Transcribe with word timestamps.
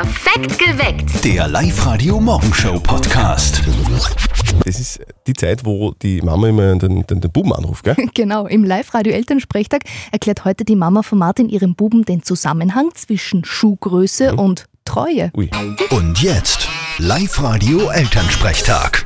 Perfekt 0.00 0.58
geweckt. 0.58 1.22
Der 1.26 1.46
Live-Radio-Morgenshow-Podcast. 1.46 3.60
Das 4.64 4.80
ist 4.80 4.98
die 5.26 5.34
Zeit, 5.34 5.66
wo 5.66 5.92
die 5.92 6.22
Mama 6.22 6.48
immer 6.48 6.74
den, 6.76 7.06
den, 7.06 7.20
den 7.20 7.30
Buben 7.30 7.52
anruft, 7.52 7.84
gell? 7.84 7.96
Genau, 8.14 8.46
im 8.46 8.64
Live-Radio-Elternsprechtag 8.64 9.82
erklärt 10.10 10.46
heute 10.46 10.64
die 10.64 10.74
Mama 10.74 11.02
von 11.02 11.18
Martin 11.18 11.50
ihrem 11.50 11.74
Buben 11.74 12.06
den 12.06 12.22
Zusammenhang 12.22 12.88
zwischen 12.94 13.44
Schuhgröße 13.44 14.36
und 14.36 14.64
Treue. 14.86 15.30
Ui. 15.36 15.50
Und 15.90 16.22
jetzt 16.22 16.66
Live-Radio-Elternsprechtag. 16.96 19.04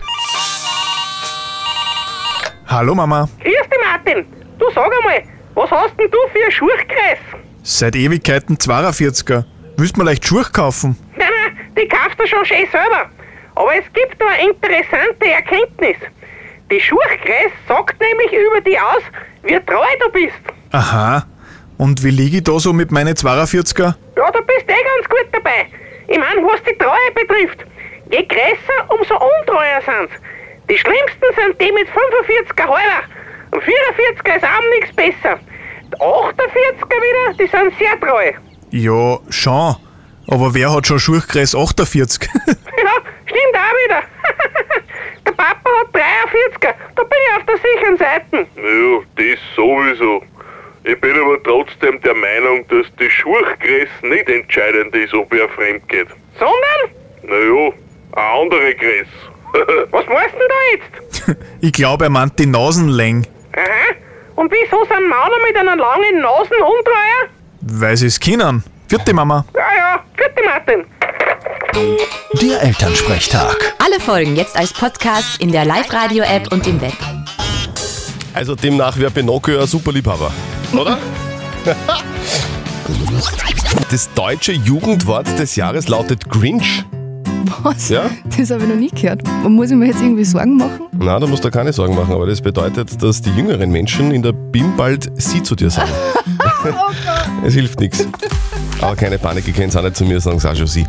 Hallo 2.68 2.94
Mama. 2.94 3.28
Grüß 3.40 3.52
dich, 3.52 3.80
Martin. 3.82 4.24
Du 4.60 4.66
sag 4.72 4.84
einmal, 4.84 5.24
was 5.56 5.68
hast 5.72 5.98
denn 5.98 6.08
du 6.08 6.18
für 6.30 6.40
einen 6.40 6.52
Schuhkreis? 6.52 7.18
Seit 7.64 7.96
Ewigkeiten 7.96 8.58
42er. 8.58 9.46
Willst 9.76 9.96
mir 9.96 10.04
leicht 10.04 10.24
Schuhe 10.26 10.44
kaufen? 10.52 10.96
Nein, 11.16 11.28
nein, 11.44 11.70
die 11.76 11.88
kaufst 11.88 12.18
du 12.18 12.26
schon 12.26 12.44
schön 12.44 12.66
selber. 12.70 13.10
Aber 13.56 13.70
es 13.76 13.84
gibt 13.92 14.20
da 14.20 14.26
eine 14.26 14.50
interessante 14.50 15.26
Erkenntnis. 15.26 15.96
Die 16.70 16.80
Schuhkreis 16.80 17.52
sagt 17.68 18.00
nämlich 18.00 18.32
über 18.32 18.60
dich 18.60 18.80
aus, 18.80 19.02
wie 19.42 19.58
treu 19.60 19.86
du 20.00 20.10
bist. 20.12 20.40
Aha. 20.72 21.26
Und 21.76 22.02
wie 22.04 22.10
liege 22.10 22.38
ich 22.38 22.44
da 22.44 22.58
so 22.58 22.72
mit 22.72 22.90
meinen 22.90 23.14
42er? 23.14 23.94
Ja, 24.16 24.30
du 24.30 24.42
bist 24.42 24.68
eh 24.68 24.82
ganz 24.82 25.08
gut 25.08 25.26
dabei. 25.32 25.66
Ich 26.06 26.18
mein, 26.18 26.44
was 26.44 26.62
die 26.62 26.76
Treue 26.78 27.10
betrifft. 27.14 27.64
Je 28.10 28.24
größer, 28.26 28.78
umso 28.88 29.14
untreuer 29.14 29.80
sind's. 29.84 30.14
Die 30.70 30.78
schlimmsten 30.78 31.28
sind 31.36 31.60
die 31.60 31.72
mit 31.72 31.88
45er 31.88 32.62
halber. 32.62 33.02
Und 33.50 33.62
44er 33.62 34.36
ist 34.36 34.44
auch 34.44 34.68
nichts 34.78 34.94
besser. 34.96 35.38
Die 35.92 35.96
48er 35.96 36.96
wieder, 37.02 37.34
die 37.38 37.46
sind 37.46 37.78
sehr 37.78 38.00
treu. 38.00 38.32
Ja, 38.76 39.20
schon. 39.30 39.76
Aber 40.26 40.52
wer 40.52 40.74
hat 40.74 40.88
schon 40.88 40.98
Schuhkreis 40.98 41.54
48? 41.54 42.28
Ja, 42.76 42.90
stimmt 43.24 43.54
auch 43.54 43.74
wieder. 43.84 44.02
der 45.24 45.30
Papa 45.30 45.70
hat 45.80 45.94
43er. 45.94 46.74
Da 46.96 47.02
bin 47.04 47.18
ich 47.22 47.36
auf 47.36 47.46
der 47.46 47.56
sicheren 47.56 47.96
Seite. 47.96 48.46
Ja, 48.56 49.00
das 49.14 49.38
sowieso. 49.54 50.22
Ich 50.82 51.00
bin 51.00 51.12
aber 51.12 51.40
trotzdem 51.44 52.00
der 52.00 52.14
Meinung, 52.14 52.66
dass 52.66 52.86
die 52.98 53.08
Schuhgröße 53.08 54.06
nicht 54.08 54.28
entscheidend 54.28 54.92
ist, 54.96 55.14
ob 55.14 55.32
er 55.32 55.48
fremd 55.50 55.88
geht. 55.88 56.08
Sondern? 56.36 56.90
Naja, 57.22 57.72
eine 58.16 58.40
andere 58.40 58.74
Größe. 58.74 59.86
Was 59.92 60.06
meinst 60.06 60.34
du 60.34 60.38
denn 60.40 60.48
da 60.48 61.28
jetzt? 61.28 61.38
ich 61.60 61.72
glaube, 61.72 62.06
er 62.06 62.10
meint 62.10 62.36
die 62.40 62.46
Nasenlänge. 62.46 63.22
Aha. 63.52 63.94
Und 64.34 64.50
wieso 64.52 64.84
sind 64.84 65.08
Männer 65.08 65.38
mit 65.46 65.56
einer 65.56 65.76
langen 65.76 66.20
Nase 66.20 66.54
untreuer? 66.54 67.30
Weil 67.66 67.96
sie 67.96 68.06
es 68.06 68.20
kennen. 68.20 68.62
Vierte 68.88 69.14
Mama. 69.14 69.44
Ja, 69.54 69.60
ja, 69.76 70.00
gute 70.16 70.44
Martin. 70.44 70.84
Der 72.40 72.62
Elternsprechtag. 72.62 73.56
Alle 73.78 73.98
Folgen 74.00 74.36
jetzt 74.36 74.56
als 74.56 74.72
Podcast 74.72 75.40
in 75.40 75.50
der 75.50 75.64
Live-Radio-App 75.64 76.52
und 76.52 76.66
im 76.66 76.80
Web. 76.80 76.92
Also 78.34 78.54
demnach 78.54 78.98
wäre 78.98 79.10
Pinocchio 79.10 79.60
ein 79.60 79.66
super 79.66 79.92
Liebhaber, 79.92 80.30
oder? 80.72 80.98
Das 83.90 84.12
deutsche 84.12 84.52
Jugendwort 84.52 85.38
des 85.38 85.56
Jahres 85.56 85.88
lautet 85.88 86.28
Grinch. 86.28 86.84
Was? 87.62 87.88
Ja? 87.88 88.10
Das 88.36 88.50
habe 88.50 88.62
ich 88.64 88.68
noch 88.68 88.76
nie 88.76 88.90
gehört. 88.90 89.22
Muss 89.44 89.70
ich 89.70 89.76
mir 89.76 89.86
jetzt 89.86 90.02
irgendwie 90.02 90.24
Sorgen 90.24 90.56
machen? 90.58 90.80
Na, 90.92 91.18
da 91.18 91.26
musst 91.26 91.44
du 91.44 91.50
keine 91.50 91.72
Sorgen 91.72 91.94
machen, 91.94 92.12
aber 92.12 92.26
das 92.26 92.40
bedeutet, 92.40 93.02
dass 93.02 93.22
die 93.22 93.30
jüngeren 93.30 93.70
Menschen 93.70 94.10
in 94.10 94.22
der 94.22 94.32
BIM 94.32 94.76
bald 94.76 95.10
sie 95.14 95.42
zu 95.42 95.54
dir 95.54 95.70
sagen. 95.70 95.92
es 97.44 97.54
hilft 97.54 97.80
nichts. 97.80 98.06
Aber 98.80 98.96
keine 98.96 99.18
Panik, 99.18 99.46
ihr 99.46 99.54
könnt 99.54 99.68
es 99.68 99.76
auch 99.76 99.82
nicht 99.82 99.96
zu 99.96 100.04
mir 100.04 100.20
sagen, 100.20 100.38
sag 100.40 100.56
schon 100.56 100.66
sie. 100.66 100.86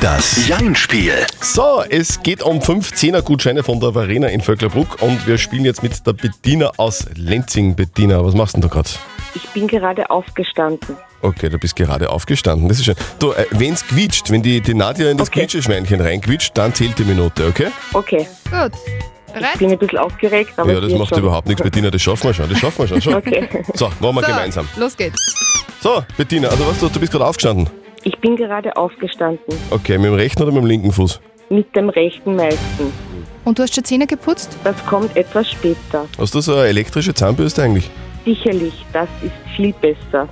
Das 0.00 0.46
Jein-Spiel. 0.46 1.14
So, 1.40 1.82
es 1.88 2.22
geht 2.22 2.42
um 2.42 2.58
15er 2.60 3.22
Gutscheine 3.22 3.62
von 3.62 3.80
der 3.80 3.94
Varena 3.94 4.28
in 4.28 4.40
Vöcklerbruck 4.40 5.00
und 5.02 5.26
wir 5.26 5.38
spielen 5.38 5.64
jetzt 5.64 5.82
mit 5.82 6.06
der 6.06 6.12
Bettina 6.12 6.70
aus 6.76 7.06
Lenzing. 7.14 7.74
Bettina, 7.74 8.24
was 8.24 8.34
machst 8.34 8.54
denn 8.54 8.60
du 8.62 8.68
gerade? 8.68 8.90
Ich 9.34 9.48
bin 9.48 9.66
gerade 9.66 10.08
aufgestanden. 10.10 10.96
Okay, 11.22 11.48
du 11.48 11.58
bist 11.58 11.74
gerade 11.74 12.10
aufgestanden. 12.10 12.68
Das 12.68 12.78
ist 12.78 12.84
schön. 12.84 12.94
Du, 13.18 13.32
äh, 13.32 13.46
wenn's 13.50 13.84
quietscht, 13.86 14.30
wenn 14.30 14.42
die, 14.42 14.60
die 14.60 14.74
Nadja 14.74 15.10
in 15.10 15.16
das 15.16 15.28
Okay. 15.28 15.40
Quietscheschweinchen 15.40 16.00
reinquietscht, 16.00 16.52
dann 16.54 16.74
zählt 16.74 16.98
die 16.98 17.04
Minute, 17.04 17.46
okay? 17.46 17.68
Okay, 17.94 18.28
Gut. 18.50 18.72
Ich 19.40 19.58
bin 19.58 19.70
ein 19.70 19.78
bisschen 19.78 19.98
aufgeregt, 19.98 20.52
aber 20.56 20.72
ja, 20.72 20.80
das 20.80 20.92
macht 20.92 21.10
schon. 21.10 21.18
überhaupt 21.18 21.48
nichts, 21.48 21.62
Bettina, 21.62 21.90
das 21.90 22.02
schaffen 22.02 22.24
wir 22.28 22.34
schon. 22.34 22.48
Das 22.48 22.58
schaffen 22.58 22.78
wir 22.80 22.88
schon. 22.88 23.00
schon. 23.02 23.14
Okay. 23.14 23.48
So, 23.74 23.86
machen 23.86 24.00
wir 24.16 24.22
So, 24.22 24.26
gemeinsam. 24.28 24.68
los 24.76 24.96
geht's. 24.96 25.18
So, 25.80 26.02
Bettina, 26.16 26.48
also 26.48 26.66
was, 26.66 26.78
du, 26.78 26.88
du 26.88 27.00
bist 27.00 27.12
gerade 27.12 27.26
aufgestanden. 27.26 27.68
Ich 28.04 28.16
bin 28.18 28.36
gerade 28.36 28.76
aufgestanden. 28.76 29.54
Okay, 29.70 29.96
mit 29.98 30.06
dem 30.06 30.14
rechten 30.14 30.42
oder 30.42 30.52
mit 30.52 30.62
dem 30.62 30.66
linken 30.66 30.92
Fuß? 30.92 31.20
Mit 31.50 31.74
dem 31.74 31.88
rechten 31.90 32.36
meisten. 32.36 32.92
Und 33.44 33.58
du 33.58 33.62
hast 33.62 33.74
schon 33.74 33.84
Zähne 33.84 34.06
geputzt? 34.06 34.56
Das 34.64 34.74
kommt 34.86 35.14
etwas 35.16 35.50
später. 35.50 36.06
Hast 36.18 36.34
du 36.34 36.40
so 36.40 36.54
eine 36.54 36.68
elektrische 36.68 37.12
Zahnbürste 37.14 37.62
eigentlich? 37.62 37.90
Sicherlich, 38.24 38.72
das 38.92 39.08
ist 39.22 39.32
viel 39.56 39.74
besser. 39.74 40.28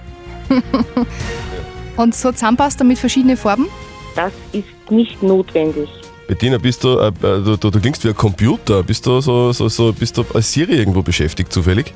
Und 1.97 2.15
so 2.15 2.33
Zahnpasta 2.33 2.85
mit 2.85 2.99
verschiedenen 2.99 3.37
Farben? 3.37 3.69
Das 4.17 4.33
ist 4.53 4.91
nicht 4.91 5.23
notwendig. 5.23 5.89
Bettina, 6.27 6.59
bist 6.59 6.85
du, 6.85 6.99
äh, 6.99 7.09
äh, 7.09 7.13
du, 7.21 7.57
du, 7.57 7.71
du 7.71 7.81
klingst 7.81 8.05
wie 8.05 8.09
ein 8.09 8.17
Computer. 8.17 8.83
Bist 8.83 9.07
du 9.07 9.21
so, 9.21 9.53
so, 9.53 9.69
so, 9.69 9.93
bist 9.93 10.17
du 10.17 10.25
als 10.35 10.53
Siri 10.53 10.77
irgendwo 10.77 11.03
beschäftigt 11.03 11.53
zufällig? 11.53 11.93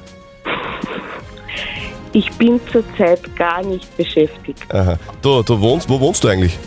Ich 2.12 2.30
bin 2.32 2.60
zurzeit 2.72 3.36
gar 3.36 3.62
nicht 3.62 3.94
beschäftigt. 3.96 4.62
Aha. 4.72 4.98
Du, 5.22 5.42
du 5.42 5.60
wohnst, 5.60 5.88
wo 5.88 6.00
wohnst 6.00 6.24
du 6.24 6.28
eigentlich? 6.28 6.58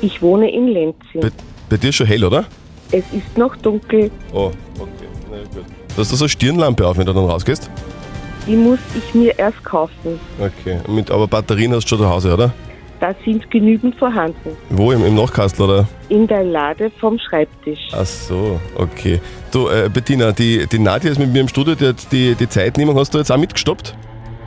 Ich 0.00 0.22
wohne 0.22 0.50
in 0.50 0.68
Lenzing. 0.68 1.20
Bei, 1.20 1.30
bei 1.68 1.76
dir 1.76 1.88
ist 1.88 1.96
schon 1.96 2.06
hell, 2.06 2.24
oder? 2.24 2.44
Es 2.92 3.04
ist 3.12 3.36
noch 3.36 3.56
dunkel. 3.56 4.10
Oh, 4.32 4.52
okay. 4.78 5.08
Na 5.30 5.38
gut. 5.38 5.64
Du 5.94 6.00
hast 6.00 6.12
da 6.12 6.16
so 6.16 6.24
eine 6.24 6.28
Stirnlampe 6.28 6.86
auf, 6.86 6.96
wenn 6.98 7.06
du 7.06 7.12
dann 7.12 7.24
rausgehst? 7.24 7.70
Die 8.46 8.54
muss 8.54 8.78
ich 8.94 9.14
mir 9.14 9.36
erst 9.38 9.62
kaufen. 9.64 10.20
Okay. 10.38 10.78
Mit, 10.88 11.10
aber 11.10 11.26
Batterien 11.26 11.74
hast 11.74 11.84
du 11.84 11.88
schon 11.88 11.98
zu 11.98 12.08
Hause, 12.08 12.34
oder? 12.34 12.54
Da 13.00 13.14
sind 13.24 13.50
genügend 13.50 13.94
vorhanden. 13.96 14.56
Wo? 14.70 14.90
Im, 14.90 15.04
im 15.04 15.14
Nachkastel, 15.14 15.64
oder? 15.64 15.88
In 16.08 16.26
der 16.26 16.44
Lade 16.44 16.90
vom 16.98 17.18
Schreibtisch. 17.18 17.88
Ach 17.92 18.06
so, 18.06 18.60
okay. 18.76 19.20
Du, 19.50 19.68
äh, 19.68 19.90
Bettina, 19.92 20.32
die, 20.32 20.66
die 20.66 20.78
Nadja 20.78 21.10
ist 21.10 21.18
mit 21.18 21.32
mir 21.32 21.40
im 21.40 21.48
Studio, 21.48 21.74
die 21.74 21.88
hat 21.88 22.10
die, 22.10 22.34
die 22.34 22.48
Zeitnehmung 22.48 22.98
hast 22.98 23.12
du 23.12 23.18
jetzt 23.18 23.30
auch 23.30 23.36
mitgestoppt? 23.36 23.94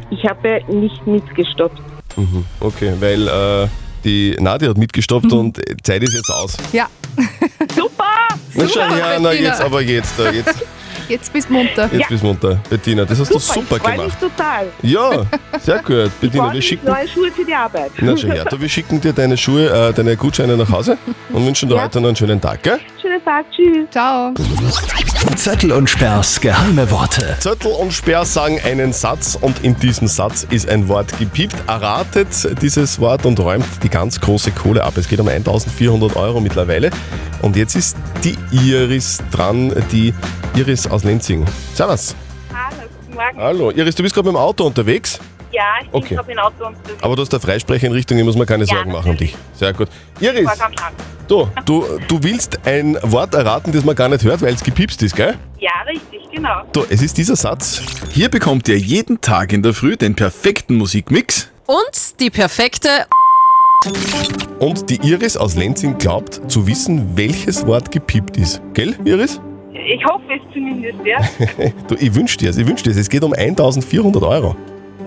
Ich 0.09 0.25
habe 0.25 0.61
nicht 0.67 1.05
mitgestoppt. 1.05 1.79
Mhm. 2.15 2.45
Okay, 2.59 2.93
weil 2.99 3.27
äh, 3.27 3.67
die 4.03 4.35
Nadja 4.39 4.69
hat 4.69 4.77
mitgestoppt 4.77 5.31
und 5.31 5.59
äh, 5.59 5.75
Zeit 5.83 6.01
ist 6.03 6.13
jetzt 6.13 6.31
aus. 6.31 6.57
Ja. 6.73 6.88
Super! 7.75 8.03
Na 8.55 8.67
schau 8.67 8.81
her, 8.81 9.19
na 9.21 9.31
jetzt, 9.33 9.61
aber 9.61 9.81
jetzt, 9.81 10.19
äh, 10.19 10.31
jetzt, 10.31 10.65
Jetzt 11.09 11.33
bist 11.33 11.49
du 11.49 11.53
munter. 11.53 11.89
jetzt 11.91 12.07
bist 12.07 12.21
du 12.23 12.27
munter. 12.27 12.59
Bettina, 12.69 13.03
das 13.03 13.19
hast 13.19 13.33
du 13.33 13.39
super 13.39 13.77
ich 13.77 13.81
freu 13.81 13.89
mich 13.89 13.97
gemacht. 13.97 14.19
total. 14.19 14.67
Ja, 14.83 15.25
sehr 15.59 15.79
gut. 15.81 16.11
Bettina, 16.21 16.53
wir 16.53 16.61
schicken, 16.61 16.85
neue 16.87 17.07
Schuhe 17.07 17.31
für 17.31 17.43
die 17.43 17.53
Arbeit. 17.53 17.91
na 17.99 18.15
her, 18.15 18.45
du, 18.45 18.61
wir 18.61 18.69
schicken 18.69 19.01
dir 19.01 19.11
deine 19.11 19.35
Schuhe, 19.35 19.67
äh, 19.89 19.91
deine 19.91 20.15
Gutscheine 20.15 20.55
nach 20.55 20.69
Hause 20.69 20.97
und 21.33 21.45
wünschen 21.45 21.67
dir 21.67 21.75
Ja. 21.77 21.83
heute 21.85 21.99
noch 21.99 22.07
einen 22.09 22.15
schönen 22.15 22.39
Tag, 22.39 22.61
gell? 22.61 22.79
Schönen 23.01 23.23
Tag, 23.25 23.45
tschüss. 23.51 23.89
Ciao. 23.89 24.33
Zettel 25.35 25.71
und 25.71 25.89
Sperrs 25.89 26.39
geheime 26.39 26.89
Worte. 26.91 27.35
Zettel 27.39 27.71
und 27.71 27.91
Sperr 27.91 28.25
sagen 28.25 28.59
einen 28.63 28.93
Satz 28.93 29.35
und 29.39 29.63
in 29.63 29.75
diesem 29.79 30.07
Satz 30.07 30.45
ist 30.49 30.69
ein 30.69 30.87
Wort 30.87 31.17
gepiept. 31.17 31.55
Erratet 31.67 32.27
dieses 32.61 32.99
Wort 32.99 33.25
und 33.25 33.39
räumt 33.39 33.65
die 33.83 33.89
ganz 33.89 34.19
große 34.21 34.51
Kohle 34.51 34.83
ab. 34.83 34.93
Es 34.97 35.07
geht 35.07 35.19
um 35.19 35.27
1400 35.27 36.15
Euro 36.15 36.39
mittlerweile. 36.39 36.91
Und 37.41 37.55
jetzt 37.55 37.75
ist 37.75 37.97
die 38.23 38.37
Iris 38.51 39.19
dran, 39.31 39.73
die 39.91 40.13
Iris 40.59 40.87
aus 40.87 41.05
Lenzing. 41.05 41.45
Servus. 41.73 42.13
Hallo, 42.53 42.81
guten 43.05 43.15
Morgen. 43.15 43.37
Hallo. 43.37 43.71
Iris, 43.71 43.95
du 43.95 44.03
bist 44.03 44.13
gerade 44.13 44.27
mit 44.27 44.35
dem 44.35 44.41
Auto 44.41 44.65
unterwegs, 44.65 45.17
Ja, 45.53 45.63
ich 45.81 45.89
bin 45.89 46.01
Okay. 46.03 46.15
gerade 46.15 46.31
im 46.33 46.39
Auto 46.39 46.65
unterwegs. 46.67 47.01
aber 47.01 47.15
du 47.15 47.21
hast 47.21 47.33
eine 47.33 47.39
Freisprecher 47.39 47.87
in 47.87 47.93
Richtung, 47.93 48.17
hier 48.17 48.25
muss 48.25 48.35
man 48.35 48.45
keine 48.45 48.65
Ja, 48.65 48.75
Sorgen 48.75 48.91
machen 48.91 49.11
um 49.11 49.15
dich. 49.17 49.35
Sehr 49.53 49.71
gut. 49.71 49.87
Ich 50.19 50.27
Iris, 50.27 50.50
du, 51.29 51.47
du, 51.65 51.85
du 52.09 52.23
willst 52.23 52.59
ein 52.67 52.97
Wort 53.03 53.33
erraten, 53.35 53.71
das 53.71 53.85
man 53.85 53.95
gar 53.95 54.09
nicht 54.09 54.25
hört, 54.25 54.41
weil 54.41 54.53
es 54.53 54.61
gepiepst 54.63 55.01
ist, 55.01 55.15
gell? 55.15 55.35
Ja, 55.59 55.71
richtig, 55.88 56.29
genau. 56.29 56.63
Du, 56.73 56.83
es 56.89 57.01
ist 57.01 57.17
dieser 57.17 57.38
Satz. 57.38 57.81
Hier 58.12 58.27
bekommt 58.29 58.67
ihr 58.67 58.77
jeden 58.77 59.21
Tag 59.21 59.53
in 59.53 59.63
der 59.63 59.73
Früh 59.73 59.95
den 59.95 60.13
perfekten 60.15 60.75
Musikmix. 60.75 61.50
Und 61.67 62.19
die 62.19 62.29
perfekte 62.29 62.89
Und 64.59 64.89
die 64.89 64.97
Iris 65.07 65.38
aus 65.38 65.55
Lenzing 65.55 65.97
glaubt 65.97 66.41
zu 66.51 66.67
wissen, 66.67 67.15
welches 67.15 67.65
Wort 67.65 67.91
gepiept 67.91 68.35
ist. 68.35 68.62
Gell, 68.73 68.94
Iris? 69.05 69.39
Ich 69.91 70.06
hoffe 70.06 70.24
es 70.36 70.53
zumindest, 70.53 71.00
ja. 71.03 71.18
Du, 71.88 71.95
ich 71.95 72.13
wünsch 72.13 72.38
dir 72.38 72.50
es, 72.51 72.57
ich 72.57 72.68
wünsch 72.68 72.83
dir 72.83 72.91
es. 72.91 72.97
Es 72.97 73.09
geht 73.09 73.24
um 73.24 73.33
1400 73.33 74.21
Euro. 74.24 74.56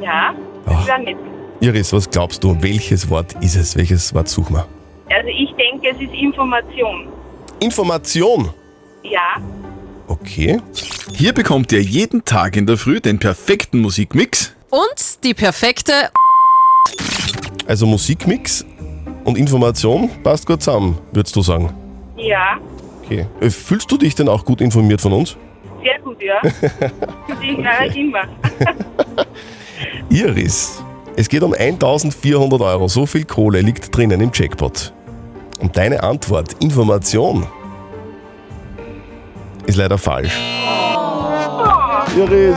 Ja, 0.02 0.34
das 0.66 0.86
wäre 0.86 1.00
nett. 1.02 1.16
Iris, 1.60 1.92
was 1.92 2.10
glaubst 2.10 2.42
du, 2.42 2.56
welches 2.60 3.08
Wort 3.08 3.34
ist 3.40 3.54
es? 3.54 3.76
Welches 3.76 4.12
Wort 4.14 4.28
suchen 4.28 4.56
wir? 4.56 4.66
Also 5.14 5.28
ich 5.28 5.50
denke, 5.54 5.90
es 5.90 6.00
ist 6.02 6.12
Information. 6.14 7.06
Information. 7.60 8.50
Ja, 9.04 9.36
Okay. 10.08 10.60
Hier 11.14 11.32
bekommt 11.32 11.72
ihr 11.72 11.80
jeden 11.80 12.24
Tag 12.24 12.56
in 12.56 12.66
der 12.66 12.76
Früh 12.76 13.00
den 13.00 13.18
perfekten 13.18 13.80
Musikmix. 13.80 14.54
und 14.70 15.24
die 15.24 15.32
perfekte 15.32 16.10
Also 17.66 17.86
Musikmix 17.86 18.64
und 19.24 19.38
Information 19.38 20.10
passt 20.22 20.44
gut 20.46 20.62
zusammen, 20.62 20.98
würdest 21.12 21.34
du 21.36 21.42
sagen? 21.42 21.72
Ja, 22.16 22.58
Okay. 23.04 23.26
Äh, 23.40 23.50
Fühlst 23.50 23.90
du 23.90 23.96
dich 23.96 24.14
denn 24.14 24.28
auch 24.28 24.44
gut 24.44 24.60
informiert 24.60 25.00
von 25.00 25.12
uns? 25.12 25.36
sehr 25.82 25.98
gut, 25.98 26.22
ja. 26.22 26.40
ich, 27.42 27.58
ja, 27.58 27.82
immer. 27.92 28.22
Iris, 30.10 30.80
es 31.16 31.28
geht 31.28 31.42
um 31.42 31.52
1400 31.54 32.60
Euro. 32.60 32.86
So 32.88 33.04
viel 33.04 33.24
Kohle 33.24 33.60
liegt 33.62 33.94
drinnen 33.96 34.20
im 34.20 34.30
Jackpot. 34.32 34.92
Und 35.60 35.76
deine 35.76 36.00
Antwort, 36.02 36.54
Information, 36.62 37.46
ist 39.66 39.76
leider 39.76 39.98
falsch. 39.98 40.32
Iris, 42.16 42.56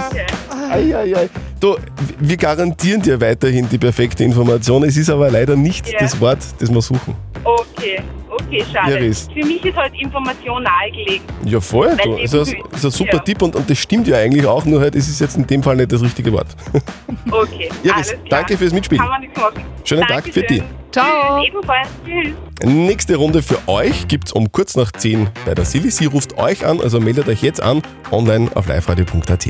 ei, 0.71 0.95
ei, 0.95 1.15
ei. 1.17 1.29
Du, 1.59 1.77
wir 2.19 2.37
garantieren 2.37 3.01
dir 3.01 3.19
weiterhin 3.21 3.67
die 3.69 3.77
perfekte 3.77 4.23
Information. 4.23 4.83
Es 4.83 4.97
ist 4.97 5.09
aber 5.09 5.31
leider 5.31 5.55
nicht 5.55 5.87
Ja. 5.87 5.99
das 5.99 6.19
Wort, 6.19 6.39
das 6.59 6.71
wir 6.71 6.81
suchen. 6.81 7.15
Okay, 7.43 8.01
okay, 8.35 8.63
schade. 8.71 8.93
Iris. 8.93 9.27
Für 9.33 9.45
mich 9.45 9.63
ist 9.63 9.75
halt 9.75 9.93
Information 9.99 10.63
nahegelegen. 10.63 11.25
Ja, 11.45 11.59
voll. 11.59 11.95
Du, 12.03 12.15
also, 12.15 12.39
das 12.39 12.49
ist 12.49 12.85
ein 12.85 12.91
super 12.91 13.17
ja. 13.17 13.19
Tipp 13.19 13.41
und, 13.41 13.55
und 13.55 13.69
das 13.69 13.77
stimmt 13.77 14.07
ja 14.07 14.17
eigentlich 14.17 14.45
auch, 14.45 14.65
nur 14.65 14.81
halt, 14.81 14.95
es 14.95 15.07
ist 15.07 15.19
jetzt 15.21 15.37
in 15.37 15.47
dem 15.47 15.63
Fall 15.63 15.75
nicht 15.75 15.91
das 15.91 16.01
richtige 16.01 16.31
Wort. 16.31 16.47
Okay, 17.31 17.69
Iris, 17.83 17.93
alles 17.93 18.09
klar. 18.09 18.21
danke 18.29 18.57
fürs 18.57 18.71
Mitspielen. 18.71 19.01
Kann 19.01 19.09
man 19.09 19.21
nichts 19.21 19.39
machen. 19.39 19.63
Schönen 19.83 20.03
Tag 20.03 20.25
für 20.25 20.41
Dankeschön. 20.41 20.59
dich. 20.59 20.63
Ciao. 20.91 21.39
Tschüss, 21.39 21.47
ebenfalls. 21.47 21.87
Tschüss. 22.05 22.33
Nächste 22.63 23.15
Runde 23.15 23.41
für 23.41 23.57
euch 23.67 24.07
gibt's 24.07 24.31
um 24.31 24.51
kurz 24.51 24.75
nach 24.75 24.91
10 24.91 25.27
bei 25.45 25.55
der 25.55 25.65
Silly. 25.65 25.91
Sie 25.91 26.05
ruft 26.05 26.37
euch 26.37 26.65
an, 26.65 26.79
also 26.79 26.99
meldet 26.99 27.27
euch 27.27 27.41
jetzt 27.41 27.61
an, 27.61 27.81
online 28.11 28.49
auf 28.55 28.67
liveradio.at. 28.67 29.47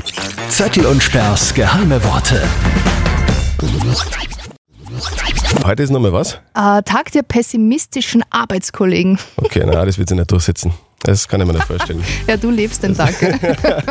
Zettel 0.48 0.86
und 0.86 1.02
Sperrs 1.02 1.54
geheime 1.54 2.02
Worte. 2.02 2.42
Heute 5.66 5.82
ist 5.82 5.90
nochmal 5.90 6.12
was? 6.12 6.34
Äh, 6.54 6.82
Tag 6.84 7.10
der 7.10 7.22
pessimistischen 7.22 8.22
Arbeitskollegen. 8.30 9.18
Okay, 9.36 9.64
na, 9.66 9.84
das 9.84 9.98
wird 9.98 10.08
sich 10.08 10.16
nicht 10.16 10.30
durchsetzen. 10.30 10.72
Das 11.06 11.28
kann 11.28 11.40
ich 11.40 11.46
mir 11.46 11.52
nicht 11.54 11.66
vorstellen. 11.66 12.02
Ja, 12.26 12.36
du 12.36 12.50
lebst 12.50 12.82
den 12.82 12.96
Tag. 12.96 13.14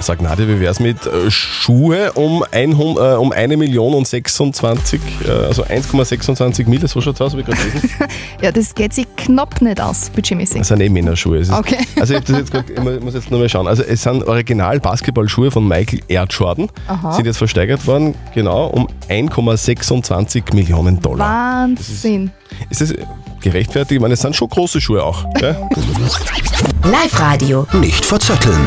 Sag 0.00 0.20
Nadja, 0.22 0.48
wie 0.48 0.58
wär's 0.60 0.80
mit 0.80 1.06
äh, 1.06 1.30
Schuhe 1.30 2.12
um, 2.14 2.44
100, 2.50 3.14
äh, 3.14 3.16
um 3.16 3.32
1 3.32 3.56
Million 3.56 3.94
und 3.94 4.06
26, 4.06 5.00
äh, 5.26 5.30
also 5.30 5.64
1,26 5.64 6.68
Mille, 6.68 6.88
so 6.88 7.00
schaut's 7.00 7.20
aus, 7.20 7.34
ich 7.34 7.44
gerade 7.44 7.60
gelesen. 7.60 7.90
ja, 8.42 8.50
das 8.50 8.74
geht 8.74 8.92
sich 8.94 9.06
knapp 9.16 9.60
nicht 9.62 9.80
aus, 9.80 10.10
budgetmäßig. 10.10 10.58
Das 10.58 10.68
sind 10.68 10.80
eh 10.80 10.88
Männerschuhe. 10.88 11.38
Es 11.38 11.48
ist, 11.48 11.54
Okay. 11.54 11.78
Also 12.00 12.14
ich, 12.14 12.20
hab 12.20 12.26
das 12.26 12.38
jetzt 12.38 12.50
grad, 12.50 12.70
ich 12.70 12.80
mu- 12.80 13.00
muss 13.00 13.14
jetzt 13.14 13.30
nur 13.30 13.40
mal 13.40 13.48
schauen. 13.48 13.68
Also 13.68 13.82
es 13.82 14.02
sind 14.02 14.24
original 14.26 14.80
Basketballschuhe 14.80 15.50
von 15.50 15.66
Michael 15.68 16.00
Air 16.08 16.26
Jordan. 16.28 16.68
Aha. 16.88 17.12
Sind 17.12 17.26
jetzt 17.26 17.38
versteigert 17.38 17.86
worden, 17.86 18.14
genau, 18.34 18.66
um 18.68 18.88
1,26 19.08 20.54
Millionen 20.54 21.00
Dollar. 21.00 21.28
Wahnsinn. 21.68 22.30
Ist 22.70 22.80
das 22.80 22.94
gerechtfertigt? 23.42 23.92
Ich 23.92 24.00
meine, 24.00 24.14
es 24.14 24.20
sind 24.20 24.34
schon 24.36 24.48
große 24.48 24.80
Schuhe 24.80 25.02
auch. 25.04 25.24
Gell? 25.34 25.56
Live-Radio. 26.84 27.66
Nicht 27.74 28.04
verzetteln. 28.04 28.58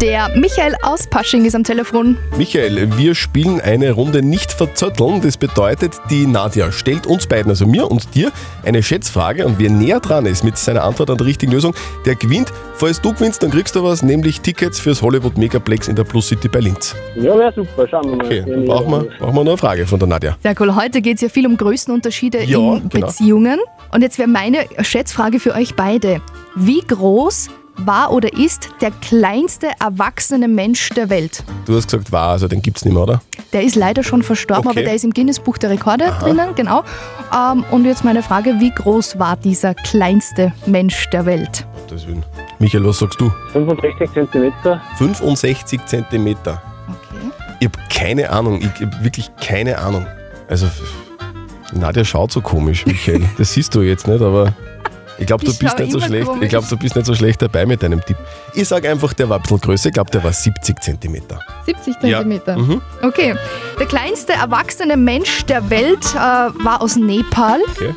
Der 0.00 0.28
Michael 0.36 0.74
aus 0.82 1.06
Pasching 1.06 1.44
ist 1.44 1.54
am 1.54 1.64
Telefon. 1.64 2.18
Michael, 2.36 2.98
wir 2.98 3.14
spielen 3.14 3.60
eine 3.60 3.92
Runde 3.92 4.22
nicht 4.22 4.52
verzötteln. 4.52 5.20
Das 5.22 5.36
bedeutet, 5.36 5.94
die 6.10 6.26
Nadja 6.26 6.70
stellt 6.70 7.06
uns 7.06 7.26
beiden, 7.26 7.50
also 7.50 7.66
mir 7.66 7.90
und 7.90 8.14
dir, 8.14 8.30
eine 8.64 8.82
Schätzfrage 8.82 9.46
und 9.46 9.58
wer 9.58 9.70
näher 9.70 10.00
dran 10.00 10.26
ist 10.26 10.44
mit 10.44 10.58
seiner 10.58 10.84
Antwort 10.84 11.08
an 11.10 11.16
der 11.16 11.26
richtigen 11.26 11.52
Lösung, 11.52 11.74
der 12.04 12.14
gewinnt. 12.14 12.52
Falls 12.74 13.00
du 13.00 13.12
gewinnst, 13.12 13.42
dann 13.42 13.50
kriegst 13.50 13.74
du 13.74 13.82
was, 13.84 14.02
nämlich 14.02 14.40
Tickets 14.40 14.80
fürs 14.80 15.00
Hollywood 15.00 15.38
Megaplex 15.38 15.88
in 15.88 15.96
der 15.96 16.04
Plus 16.04 16.28
City 16.28 16.48
bei 16.48 16.58
Linz. 16.60 16.94
Ja, 17.16 17.38
wäre 17.38 17.52
super. 17.54 17.86
Schauen 17.88 18.10
wir 18.10 18.16
mal. 18.16 18.26
Okay, 18.26 18.44
dann 18.46 18.64
brauchen 18.64 18.90
wir, 18.90 18.98
brauchen 19.18 19.34
wir 19.34 19.44
noch 19.44 19.52
eine 19.52 19.56
Frage 19.56 19.86
von 19.86 19.98
der 19.98 20.08
Nadja. 20.08 20.36
Sehr 20.42 20.54
cool. 20.60 20.74
Heute 20.74 21.00
geht 21.00 21.16
es 21.16 21.20
ja 21.22 21.28
viel 21.28 21.46
um 21.46 21.56
Größenunterschiede 21.56 22.42
Ja, 22.44 22.58
in 22.58 22.88
genau. 22.88 23.06
Beziehungen. 23.06 23.58
Und 23.92 24.02
jetzt 24.02 24.18
wäre 24.18 24.28
meine 24.28 24.66
Schätzfrage 24.80 25.38
für 25.38 25.54
euch 25.54 25.74
beide. 25.74 26.20
Wie 26.56 26.80
groß 26.80 27.48
war 27.76 28.12
oder 28.12 28.32
ist 28.32 28.68
der 28.80 28.90
kleinste 28.90 29.68
erwachsene 29.80 30.48
Mensch 30.48 30.90
der 30.90 31.08
Welt? 31.10 31.42
Du 31.66 31.74
hast 31.76 31.86
gesagt, 31.88 32.12
war, 32.12 32.30
also 32.30 32.48
den 32.48 32.60
gibt's 32.62 32.84
nicht 32.84 32.94
mehr, 32.94 33.02
oder? 33.02 33.22
Der 33.52 33.62
ist 33.62 33.76
leider 33.76 34.02
schon 34.02 34.22
verstorben, 34.22 34.66
Okay. 34.68 34.78
aber 34.78 34.84
der 34.86 34.94
ist 34.94 35.04
im 35.04 35.12
Guinness-Buch 35.12 35.58
der 35.58 35.70
Rekorde 35.70 36.04
drinnen, 36.20 36.54
genau. 36.54 36.84
Ähm, 37.34 37.64
und 37.70 37.84
jetzt 37.84 38.04
meine 38.04 38.22
Frage, 38.22 38.60
wie 38.60 38.70
groß 38.70 39.18
war 39.18 39.36
dieser 39.36 39.74
kleinste 39.74 40.52
Mensch 40.66 41.08
der 41.10 41.26
Welt? 41.26 41.66
Das 41.88 42.06
will. 42.06 42.22
Michael, 42.58 42.84
was 42.86 42.98
sagst 42.98 43.20
du? 43.20 43.30
65 43.52 44.10
Zentimeter. 44.12 44.80
65 44.98 45.84
Zentimeter. 45.86 46.62
Okay. 46.88 47.30
Ich 47.60 47.66
habe 47.68 47.78
keine 47.92 48.30
Ahnung, 48.30 48.60
ich 48.62 48.80
habe 48.82 49.02
wirklich 49.04 49.30
keine 49.36 49.78
Ahnung. 49.78 50.06
Also, 50.48 50.66
Nadja 51.72 52.04
schaut 52.04 52.32
so 52.32 52.40
komisch, 52.40 52.84
Michael. 52.86 53.22
Das 53.38 53.52
siehst 53.52 53.74
du 53.74 53.82
jetzt 53.82 54.06
nicht, 54.06 54.20
aber 54.22 54.54
ich 55.18 55.26
glaube, 55.26 55.44
du 55.44 55.50
Ich 55.52 55.58
bist 55.58 55.78
nicht 55.78 55.92
so 55.92 56.00
schlecht. 56.00 56.26
komisch. 56.26 56.42
Ich 56.44 56.48
glaube, 56.50 56.66
du 56.68 56.76
bist 56.76 56.96
nicht 56.96 57.06
so 57.06 57.14
schlecht 57.14 57.40
dabei 57.42 57.64
mit 57.66 57.82
deinem 57.82 58.04
Tipp. 58.04 58.16
Ich 58.54 58.66
sage 58.68 58.90
einfach, 58.90 59.12
der 59.12 59.28
war 59.28 59.36
ein 59.38 59.42
bisschen 59.42 59.60
größer. 59.60 59.88
Ich 59.88 59.94
glaube, 59.94 60.10
der 60.10 60.24
war 60.24 60.32
70 60.32 60.80
Zentimeter. 60.80 61.38
70 61.66 61.94
Ja. 62.02 62.18
Zentimeter. 62.18 62.56
Mhm. 62.58 62.80
Okay. 63.02 63.34
Der 63.78 63.86
kleinste 63.86 64.32
erwachsene 64.32 64.96
Mensch 64.96 65.44
der 65.44 65.68
Welt 65.70 66.04
äh, 66.14 66.18
war 66.18 66.80
aus 66.82 66.96
Nepal 66.96 67.60
Okay. 67.70 67.94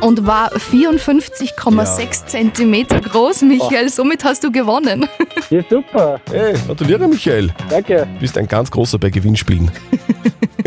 Und 0.00 0.26
war 0.26 0.50
54,6 0.52 2.26
Zentimeter 2.26 3.00
groß, 3.00 3.42
Michael. 3.42 3.88
Somit 3.88 4.24
hast 4.24 4.44
du 4.44 4.50
gewonnen. 4.52 5.06
Ja, 5.50 5.60
super. 5.70 6.18
Hey, 6.32 6.54
gratuliere, 6.66 7.06
Michael. 7.06 7.50
Danke. 7.70 8.08
Du 8.14 8.20
bist 8.20 8.36
ein 8.36 8.48
ganz 8.48 8.68
großer 8.68 8.98
bei 8.98 9.10
Gewinnspielen. 9.10 9.70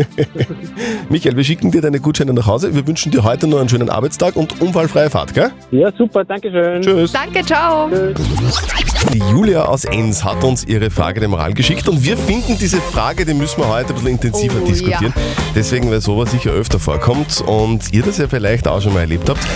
Michael, 1.10 1.36
wir 1.36 1.44
schicken 1.44 1.70
dir 1.70 1.82
deine 1.82 2.00
Gutscheine 2.00 2.32
nach 2.32 2.46
Hause. 2.46 2.74
Wir 2.74 2.86
wünschen 2.86 3.10
dir 3.12 3.22
heute 3.24 3.46
noch 3.46 3.58
einen 3.58 3.68
schönen 3.68 3.90
Arbeitstag 3.90 4.36
und 4.36 4.60
unfallfreie 4.62 5.10
Fahrt, 5.10 5.34
gell? 5.34 5.50
Ja, 5.70 5.90
super. 5.98 6.24
Dankeschön. 6.24 6.80
Tschüss. 6.82 7.12
Danke, 7.12 7.44
ciao. 7.44 7.90
Die 9.12 9.18
Julia 9.18 9.64
aus 9.64 9.84
Enns 9.84 10.24
hat 10.24 10.42
uns 10.44 10.64
ihre 10.64 10.90
Frage 10.90 11.20
der 11.20 11.28
Moral 11.28 11.52
geschickt 11.52 11.88
und 11.88 12.02
wir 12.04 12.16
finden 12.16 12.56
diese 12.58 12.80
Frage, 12.80 13.26
die 13.26 13.34
müssen 13.34 13.60
wir 13.60 13.68
heute 13.68 13.88
ein 13.88 13.94
bisschen 13.94 14.08
intensiver 14.08 14.60
Oh, 14.62 14.66
diskutieren. 14.66 15.12
Deswegen, 15.54 15.90
weil 15.90 16.00
sowas 16.00 16.30
sicher 16.30 16.52
öfter 16.52 16.78
vorkommt 16.78 17.42
und 17.46 17.92
ihr 17.92 18.02
das 18.02 18.18
ja 18.18 18.28
vielleicht 18.28 18.68
auch 18.68 18.80
schon 18.80 18.94
mal 18.94 19.06
erlebt 19.20 19.28
habt. 19.28 19.46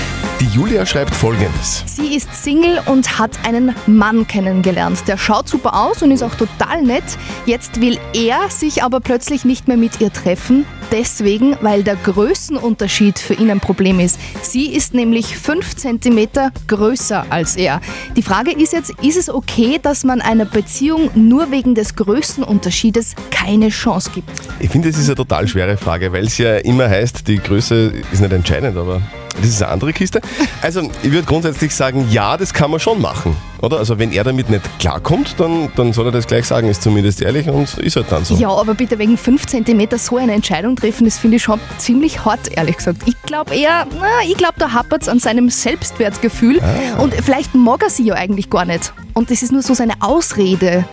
Die 0.41 0.47
Julia 0.47 0.85
schreibt 0.85 1.15
folgendes. 1.15 1.85
Sie 1.87 2.15
ist 2.15 2.29
Single 2.35 2.81
und 2.87 3.19
hat 3.19 3.31
einen 3.47 3.75
Mann 3.87 4.27
kennengelernt. 4.27 5.07
Der 5.07 5.17
schaut 5.17 5.49
super 5.49 5.75
aus 5.75 6.03
und 6.03 6.11
ist 6.11 6.23
auch 6.23 6.35
total 6.35 6.83
nett. 6.83 7.05
Jetzt 7.47 7.81
will 7.81 7.99
er 8.13 8.51
sich 8.51 8.83
aber 8.83 9.01
plötzlich 9.01 9.45
nicht 9.45 9.69
mehr 9.69 9.77
mit 9.77 10.01
ihr 10.01 10.13
treffen. 10.13 10.67
Deswegen, 10.91 11.57
weil 11.61 11.83
der 11.83 11.97
Größenunterschied 11.97 13.19
für 13.19 13.35
ihn 13.35 13.51
ein 13.51 13.61
Problem 13.61 14.01
ist. 14.01 14.19
Sie 14.43 14.67
ist 14.67 14.93
nämlich 14.93 15.39
5 15.39 15.77
cm 15.77 16.29
größer 16.67 17.27
als 17.31 17.57
er. 17.57 17.81
Die 18.17 18.23
Frage 18.23 18.51
ist 18.53 18.73
jetzt, 18.73 18.91
ist 19.03 19.17
es 19.17 19.31
okay, 19.31 19.79
dass 19.81 20.05
man 20.05 20.21
einer 20.21 20.45
Beziehung 20.45 21.11
nur 21.15 21.51
wegen 21.53 21.75
des 21.75 21.95
Größenunterschiedes 21.95 23.15
keine 23.31 23.69
Chance 23.69 24.11
gibt? 24.15 24.31
Ich 24.59 24.69
finde, 24.69 24.89
es 24.89 24.99
ist 24.99 25.07
eine 25.07 25.15
total 25.15 25.49
schwere 25.49 25.77
Frage, 25.77 26.13
weil 26.13 26.27
es 26.27 26.39
ja 26.39 26.57
immer 26.57 26.89
heißt, 26.89 27.27
die 27.29 27.39
Größe 27.39 27.93
ist 28.13 28.21
nicht 28.21 28.33
entscheidend, 28.33 28.77
aber 28.77 29.01
das 29.41 29.51
ist 29.51 29.63
eine 29.63 29.73
andere 29.73 29.93
Kiste. 29.93 30.21
Also, 30.63 30.91
ich 31.03 31.11
würde 31.13 31.25
grundsätzlich 31.27 31.75
sagen, 31.75 32.07
ja, 32.11 32.37
das 32.37 32.53
kann 32.55 32.71
man 32.71 32.81
schon 32.81 33.01
machen, 33.01 33.37
oder? 33.63 33.79
Also, 33.79 33.99
wenn 33.99 34.13
er 34.13 34.25
damit 34.25 34.49
nicht 34.51 34.63
klarkommt, 34.79 35.35
dann, 35.39 35.71
dann 35.77 35.93
soll 35.93 36.07
er 36.07 36.13
das 36.13 36.27
gleich 36.27 36.47
sagen, 36.47 36.69
ist 36.69 36.83
zumindest 36.83 37.21
ehrlich 37.23 37.49
und 37.49 37.77
ist 37.79 37.97
halt 37.97 38.07
dann 38.11 38.25
so. 38.25 38.35
Ja, 38.37 38.49
aber 38.51 38.75
bitte 38.75 38.99
wegen 38.99 39.17
5 39.19 39.47
cm 39.47 39.89
so 39.99 40.17
eine 40.17 40.33
Entscheidung 40.33 40.77
treffen, 40.77 41.05
das 41.05 41.19
finde 41.19 41.37
ich 41.37 41.43
schon 41.43 41.61
ziemlich 41.79 42.25
hart, 42.25 42.57
ehrlich 42.57 42.77
gesagt. 42.79 43.03
Ich 43.07 43.21
glaube 43.23 43.55
eher, 43.55 43.87
na, 43.99 44.07
ich 44.27 44.37
glaube, 44.37 44.55
da 44.59 44.73
hapert 44.73 45.03
es 45.03 45.09
an 45.09 45.19
seinem 45.19 45.51
Selbstwertgefühl 45.51 46.61
Ah. 46.63 47.01
und 47.03 47.15
vielleicht 47.15 47.55
mag 47.55 47.83
er 47.83 47.91
sie 47.91 48.05
ja 48.05 48.15
eigentlich 48.15 48.49
gar 48.51 48.65
nicht. 48.65 48.93
Und 49.15 49.31
das 49.31 49.43
ist 49.43 49.53
nur 49.53 49.63
so 49.63 49.75
seine 49.75 49.95
Ausrede, 50.01 50.85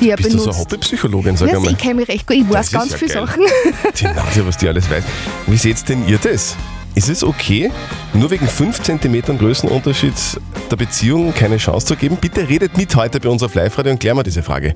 die 0.00 0.10
er 0.10 0.16
Bist 0.16 0.28
du 0.32 0.38
so 0.38 0.44
eine 0.44 0.52
benutzt. 0.52 0.60
Hobbypsychologin, 0.60 1.36
sag 1.36 1.48
ja, 1.50 1.56
einmal? 1.56 1.72
ich 1.72 1.78
kenne 1.78 1.94
mich 1.96 2.08
recht 2.08 2.26
gut, 2.26 2.36
ich 2.36 2.48
weiß 2.50 2.66
ist 2.66 2.72
ganz 2.72 2.92
ja 2.92 2.96
viele 2.98 3.14
geil. 3.14 3.26
Sachen. 3.26 3.42
Die 4.00 4.04
Nase, 4.04 4.46
was 4.46 4.56
die 4.56 4.68
alles 4.68 4.90
weiß. 4.90 5.04
Wie 5.46 5.56
seht 5.56 5.88
denn 5.88 6.06
ihr 6.08 6.18
das? 6.18 6.56
Ist 6.94 7.08
es 7.08 7.22
okay, 7.22 7.70
nur 8.14 8.30
wegen 8.30 8.46
5 8.46 8.82
cm 8.82 9.38
Größenunterschied 9.38 10.14
der 10.70 10.76
Beziehung 10.76 11.32
keine 11.34 11.56
Chance 11.58 11.86
zu 11.86 11.96
geben? 11.96 12.16
Bitte 12.20 12.48
redet 12.48 12.76
mit 12.76 12.94
heute 12.96 13.20
bei 13.20 13.28
uns 13.28 13.42
auf 13.42 13.54
Live-Radio 13.54 13.92
und 13.92 13.98
klären 13.98 14.16
wir 14.16 14.22
diese 14.22 14.42
Frage. 14.42 14.74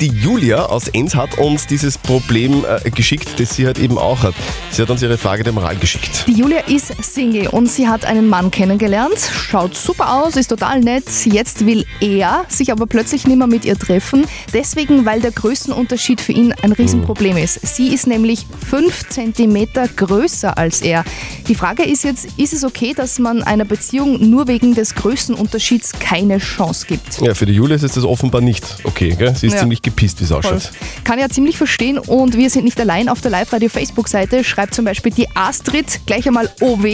Die 0.00 0.08
Julia 0.08 0.66
aus 0.66 0.88
Enns 0.88 1.14
hat 1.14 1.38
uns 1.38 1.66
dieses 1.66 1.98
Problem 1.98 2.64
äh, 2.64 2.90
geschickt, 2.90 3.38
das 3.38 3.54
sie 3.54 3.66
halt 3.66 3.78
eben 3.78 3.98
auch 3.98 4.22
hat. 4.22 4.34
Sie 4.70 4.82
hat 4.82 4.90
uns 4.90 5.02
ihre 5.02 5.18
Frage 5.18 5.44
der 5.44 5.52
Moral 5.52 5.76
geschickt. 5.76 6.24
Die 6.26 6.32
Julia 6.32 6.60
ist 6.60 6.92
Single 7.02 7.48
und 7.48 7.70
sie 7.70 7.88
hat 7.88 8.04
einen 8.04 8.28
Mann 8.28 8.50
kennengelernt, 8.50 9.18
schaut 9.18 9.76
super 9.76 10.14
aus, 10.14 10.36
ist 10.36 10.48
total 10.48 10.80
nett. 10.80 11.04
Jetzt 11.24 11.66
will 11.66 11.86
er 12.00 12.44
sich 12.48 12.72
aber 12.72 12.86
plötzlich 12.86 13.26
nicht 13.26 13.36
mehr 13.36 13.46
mit 13.46 13.64
ihr 13.64 13.78
treffen, 13.78 14.24
deswegen, 14.52 15.04
weil 15.04 15.20
der 15.20 15.32
Größenunterschied 15.32 16.20
für 16.20 16.32
ihn 16.32 16.52
ein 16.62 16.72
Riesenproblem 16.72 17.36
ist. 17.36 17.60
Sie 17.66 17.94
ist 17.94 18.06
nämlich 18.06 18.46
5 18.68 19.08
cm 19.08 19.68
größer 19.96 20.58
als 20.58 20.80
er. 20.80 21.04
Die 21.46 21.54
Frage 21.54 21.84
ist 21.84 22.04
jetzt, 22.04 22.23
ist 22.36 22.52
es 22.52 22.64
okay, 22.64 22.92
dass 22.94 23.18
man 23.18 23.42
einer 23.42 23.64
Beziehung 23.64 24.30
nur 24.30 24.46
wegen 24.48 24.74
des 24.74 24.94
Größenunterschieds 24.94 25.92
keine 26.00 26.38
Chance 26.38 26.86
gibt? 26.86 27.20
Ja, 27.20 27.34
für 27.34 27.46
die 27.46 27.52
Julia 27.52 27.76
ist 27.76 27.96
das 27.96 28.04
offenbar 28.04 28.40
nicht 28.40 28.64
okay. 28.84 29.14
Gell? 29.18 29.34
Sie 29.34 29.46
ist 29.46 29.54
Ja. 29.54 29.60
ziemlich 29.60 29.82
gepisst, 29.82 30.20
wie 30.20 30.24
es 30.24 30.32
ausschaut. 30.32 30.70
Kann 31.04 31.18
ja 31.18 31.28
ziemlich 31.28 31.56
verstehen 31.56 31.98
und 31.98 32.36
wir 32.36 32.50
sind 32.50 32.64
nicht 32.64 32.80
allein. 32.80 33.08
Auf 33.08 33.20
der 33.20 33.30
Live-Radio-Facebook-Seite 33.30 34.44
schreibt 34.44 34.74
zum 34.74 34.84
Beispiel 34.84 35.12
die 35.12 35.28
Astrid 35.34 36.00
gleich 36.06 36.26
einmal 36.26 36.50
OW. 36.60 36.84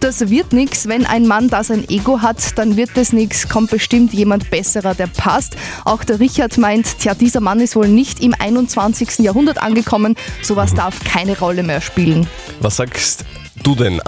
Das 0.00 0.28
wird 0.30 0.52
nix. 0.52 0.88
Wenn 0.88 1.06
ein 1.06 1.26
Mann 1.26 1.48
da 1.48 1.62
sein 1.64 1.88
Ego 1.88 2.20
hat, 2.22 2.58
dann 2.58 2.76
wird 2.76 2.90
das 2.94 3.12
nix. 3.12 3.48
Kommt 3.48 3.70
bestimmt 3.70 4.12
jemand 4.12 4.50
besserer, 4.50 4.94
der 4.94 5.06
passt. 5.06 5.56
Auch 5.84 6.04
der 6.04 6.20
Richard 6.20 6.58
meint, 6.58 6.98
tja, 6.98 7.14
dieser 7.14 7.40
Mann 7.40 7.60
ist 7.60 7.76
wohl 7.76 7.88
nicht 7.88 8.20
im 8.20 8.34
21. 8.38 9.18
Jahrhundert 9.20 9.62
angekommen. 9.62 10.16
Sowas 10.42 10.74
darf 10.74 11.02
keine 11.04 11.38
Rolle 11.38 11.62
mehr 11.62 11.80
spielen. 11.80 12.26
Was 12.60 12.76
sagst 12.76 13.24
du 13.62 13.74
denn, 13.74 14.00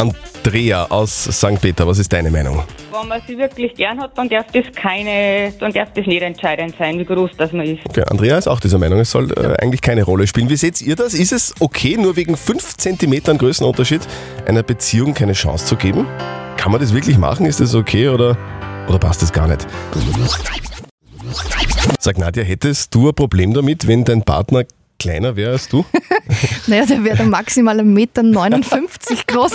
Andrea 0.46 0.84
aus 0.90 1.24
St. 1.24 1.58
Peter? 1.58 1.86
Was 1.86 1.98
ist 1.98 2.12
deine 2.12 2.30
Meinung? 2.30 2.62
Wenn 2.92 3.08
man 3.08 3.22
sie 3.26 3.38
wirklich 3.38 3.74
gern 3.76 3.98
hat, 3.98 4.16
dann 4.18 4.28
darf 4.28 4.44
das 4.52 4.66
keine, 4.76 5.50
dann 5.58 5.72
darf 5.72 5.88
das 5.94 6.06
nicht 6.06 6.20
entscheidend 6.20 6.74
sein, 6.78 6.98
wie 6.98 7.04
groß 7.06 7.30
das 7.38 7.50
man 7.52 7.64
ist. 7.64 7.80
Okay, 7.88 8.02
Andrea 8.10 8.36
ist 8.36 8.46
auch 8.46 8.60
dieser 8.60 8.76
Meinung, 8.76 9.00
es 9.00 9.10
soll 9.10 9.32
äh, 9.32 9.56
eigentlich 9.62 9.80
keine 9.80 10.02
Rolle 10.02 10.26
spielen. 10.26 10.50
Wie 10.50 10.56
seht 10.56 10.82
ihr 10.82 10.96
das? 10.96 11.14
Ist 11.14 11.32
es 11.32 11.54
okay, 11.60 11.96
nur 11.96 12.16
wegen 12.16 12.36
5 12.36 12.76
cm 12.76 13.38
Größenunterschied 13.38 14.02
einer 14.44 14.62
Beziehung 14.62 15.14
keine 15.14 15.32
Chance 15.32 15.64
zu 15.64 15.76
geben? 15.76 16.06
Kann 16.58 16.70
man 16.70 16.80
das 16.82 16.92
wirklich 16.92 17.16
machen? 17.16 17.46
Ist 17.46 17.60
das 17.60 17.74
okay 17.74 18.08
oder, 18.08 18.36
oder 18.86 18.98
passt 18.98 19.22
das 19.22 19.32
gar 19.32 19.48
nicht? 19.48 19.66
Sag 21.98 22.18
Nadja, 22.18 22.42
hättest 22.42 22.94
du 22.94 23.08
ein 23.08 23.14
Problem 23.14 23.54
damit, 23.54 23.86
wenn 23.88 24.04
dein 24.04 24.22
Partner 24.22 24.64
kleiner 24.98 25.36
wäre 25.36 25.52
als 25.52 25.68
du? 25.68 25.84
Naja, 26.66 26.86
der 26.86 27.04
wäre 27.04 27.24
maximal 27.24 27.78
1,59 27.78 27.84
Meter 27.84 28.22
groß. 29.26 29.52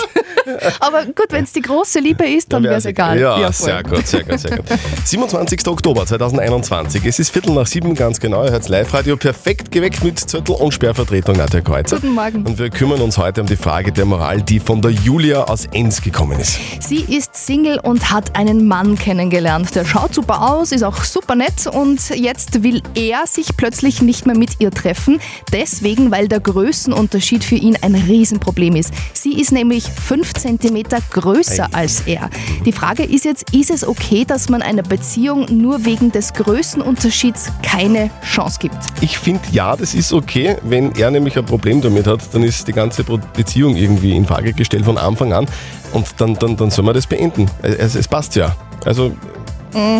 Aber 0.80 1.06
gut, 1.06 1.28
wenn 1.30 1.44
es 1.44 1.52
die 1.52 1.62
große 1.62 2.00
Liebe 2.00 2.26
ist, 2.26 2.54
dann 2.54 2.64
wäre 2.64 2.76
es 2.76 2.86
egal. 2.86 3.20
Ja, 3.20 3.52
voll. 3.52 3.54
sehr 3.54 3.84
gut, 3.84 4.08
sehr 4.08 4.24
gut, 4.24 4.40
sehr 4.40 4.58
gut. 4.58 4.66
27. 5.06 5.68
Oktober 5.68 6.06
2021. 6.06 7.04
Es 7.06 7.18
ist 7.20 7.32
Viertel 7.32 7.54
nach 7.54 7.66
sieben 7.66 7.96
ganz 7.96 8.20
genau. 8.20 8.44
Ihr 8.44 8.52
hört 8.52 8.70
Live-Radio 8.70 9.18
perfekt 9.18 9.72
geweckt 9.72 10.04
mit 10.04 10.20
Zettel 10.20 10.56
und 10.56 10.72
Sperrvertretung 10.74 11.38
Nadja 11.38 11.62
Kreuzer. 11.62 11.96
Guten 11.96 12.14
Morgen. 12.14 12.46
Und 12.46 12.60
wir 12.60 12.70
kümmern 12.70 13.02
uns 13.02 13.18
heute 13.18 13.42
um 13.42 13.48
die 13.48 13.56
Frage 13.56 13.92
der 13.92 14.06
Moral, 14.06 14.42
die 14.44 14.60
von 14.60 14.82
der 14.82 14.92
Julia 14.92 15.46
aus 15.46 15.66
Enns 15.74 16.02
gekommen 16.02 16.40
ist. 16.40 16.60
Sie 16.80 17.02
ist 17.02 17.36
Single 17.36 17.80
und 17.80 18.12
hat 18.12 18.36
einen 18.36 18.68
Mann 18.68 18.98
kennengelernt. 18.98 19.74
Der 19.76 19.86
schaut 19.86 20.14
super 20.14 20.52
aus, 20.52 20.72
ist 20.72 20.84
auch 20.84 21.04
super 21.04 21.36
nett 21.36 21.66
und 21.66 22.10
jetzt 22.10 22.64
will 22.64 22.84
er 22.94 23.26
sich 23.26 23.58
plötzlich 23.58 24.02
nicht 24.02 24.28
mehr 24.28 24.38
mit 24.38 24.60
ihr 24.60 24.70
treffen. 24.72 25.20
Deswegen, 25.52 26.12
weil 26.12 26.28
der 26.28 26.40
Größenunterschied 26.40 27.44
für 27.44 27.56
ihn 27.56 27.78
ein 27.82 27.96
Riesenproblem 27.96 28.76
ist. 28.76 28.94
Sie 29.14 29.40
ist 29.40 29.52
nämlich 29.52 29.84
5 29.84 30.34
cm 30.34 30.84
größer 31.12 31.68
als 31.72 32.04
er. 32.06 32.30
Die 32.66 32.72
Frage 32.72 33.04
ist 33.04 33.26
jetzt, 33.26 33.54
ist 33.54 33.72
es 33.72 33.88
okay, 33.88 34.26
dass 34.26 34.50
man 34.50 34.62
einer 34.62 34.84
Beziehung 34.84 35.46
nur 35.50 35.86
wegen 35.86 36.12
des 36.12 36.34
Größenunterschieds 36.34 37.52
keine 37.64 38.10
Chance 38.24 38.60
gibt? 38.60 38.78
Ich 39.02 39.18
finde, 39.18 39.42
ja, 39.52 39.76
das 39.76 39.94
ist 39.94 40.14
okay. 40.14 40.58
Wenn 40.64 40.94
er 40.96 41.12
nämlich 41.12 41.38
ein 41.38 41.46
Problem 41.46 41.82
damit 41.82 42.08
hat, 42.08 42.22
dann 42.34 42.44
ist 42.44 42.68
die 42.68 42.74
ganze 42.74 43.04
Beziehung 43.04 43.76
irgendwie 43.76 44.16
in 44.16 44.26
Frage 44.26 44.54
gestellt 44.54 44.86
von 44.86 44.98
Anfang 44.98 45.34
an. 45.34 45.48
Und 45.94 46.08
dann, 46.18 46.36
dann, 46.36 46.56
dann 46.56 46.70
soll 46.70 46.86
man 46.86 46.94
das 46.94 47.08
beenden. 47.08 47.50
Es, 47.62 47.96
es 47.96 48.08
passt 48.08 48.36
ja. 48.36 48.56
Also, 48.86 49.12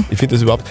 ich 0.10 0.18
finde 0.18 0.36
das 0.36 0.42
überhaupt. 0.42 0.64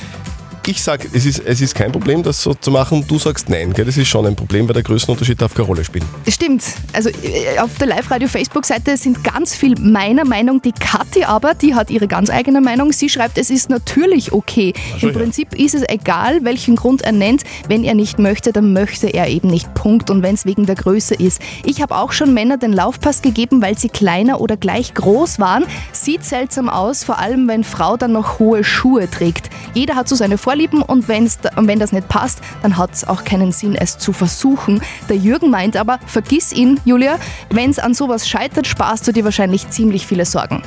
Ich 0.69 0.83
sage, 0.83 1.09
es 1.15 1.25
ist, 1.25 1.41
es 1.47 1.63
ist 1.63 1.75
kein 1.75 1.91
Problem, 1.91 2.23
das 2.23 2.43
so 2.43 2.53
zu 2.53 2.71
machen. 2.71 3.03
Du 3.09 3.19
sagst 3.19 3.49
nein, 3.49 3.73
gell? 3.73 3.87
Das 3.87 3.97
ist 3.97 4.07
schon 4.07 4.27
ein 4.27 4.37
Problem, 4.37 4.69
weil 4.69 4.75
der 4.75 4.83
Größenunterschied 4.83 5.41
darf 5.41 5.55
keine 5.55 5.67
Rolle 5.67 5.83
spielen. 5.83 6.05
Stimmt. 6.29 6.63
Also 6.93 7.09
äh, 7.09 7.59
auf 7.59 7.79
der 7.79 7.87
Live-Radio-Facebook-Seite 7.87 8.99
sind 8.99 9.25
ganz 9.25 9.55
viel 9.55 9.81
meiner 9.81 10.27
Meinung. 10.27 10.61
Die 10.61 10.73
Kathi 10.73 11.25
aber, 11.25 11.55
die 11.55 11.75
hat 11.75 11.89
ihre 11.89 12.07
ganz 12.07 12.29
eigene 12.29 12.61
Meinung. 12.61 12.93
Sie 12.93 13.09
schreibt, 13.09 13.39
es 13.39 13.49
ist 13.49 13.71
natürlich 13.71 14.33
okay. 14.33 14.75
so, 15.01 15.09
Im. 15.09 15.15
Prinzip 15.15 15.55
ist 15.55 15.75
es 15.75 15.85
egal, 15.89 16.45
welchen 16.45 16.77
Grund 16.77 17.01
er 17.01 17.13
nennt. 17.13 17.45
Wenn 17.67 17.83
er 17.83 17.95
nicht 17.95 18.19
möchte, 18.19 18.53
dann 18.53 18.75
möchte 18.75 19.07
er 19.07 19.29
eben 19.29 19.49
nicht. 19.49 19.73
Punkt. 19.73 20.11
Und 20.11 20.23
wenn 20.23 20.35
es 20.35 20.45
wegen 20.45 20.67
der 20.67 20.75
Größe 20.75 21.15
ist. 21.15 21.41
Ich 21.65 21.81
habe 21.81 21.97
auch 21.97 22.13
schon 22.13 22.35
Männer 22.35 22.59
den 22.59 22.75
Laufpass 22.75 23.23
gegeben, 23.23 23.63
weil 23.63 23.79
sie 23.79 23.89
kleiner 23.89 24.43
oder 24.43 24.59
gleich 24.59 24.93
groß 24.93 25.39
waren. 25.39 25.65
Sieht 25.93 26.27
seltsam 26.27 26.69
aus, 26.69 27.05
vor 27.05 27.19
allem 27.19 27.49
wenn 27.49 27.65
Frau 27.65 27.97
dann 27.97 28.13
noch 28.13 28.39
hohe 28.39 28.65
Schuhe 28.65 29.11
trägt. 29.11 29.49
Jeder 29.73 29.95
hat 29.95 30.11
so 30.11 30.15
seine 30.15 30.37
Vorlieben 30.37 30.58
und, 30.67 31.09
wenn's, 31.09 31.39
da- 31.41 31.51
und 31.57 31.69
wenn 31.69 31.79
das 31.79 31.93
nicht 31.93 32.09
passt, 32.09 32.41
dann 32.63 32.77
hat 32.77 32.93
es 32.93 33.07
auch 33.07 33.25
keinen 33.25 33.53
Sinn, 33.53 33.75
es 33.75 33.99
zu 33.99 34.13
versuchen. 34.13 34.81
Der 35.09 35.17
Jürgen 35.17 35.51
meint 35.51 35.77
aber, 35.77 35.99
vergiss 36.07 36.53
ihn, 36.53 36.81
Julia, 36.85 37.19
wenn 37.51 37.71
es 37.71 37.79
an 37.79 37.95
sowas 37.95 38.29
scheitert, 38.29 38.67
sparst 38.67 39.07
du 39.07 39.13
dir 39.13 39.25
wahrscheinlich 39.25 39.69
ziemlich 39.71 40.07
viele 40.07 40.25
Sorgen. 40.25 40.63